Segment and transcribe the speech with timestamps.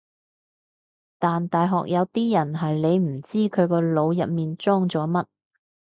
[1.19, 5.25] 但大學有啲人係你唔知佢個腦入面裝咗乜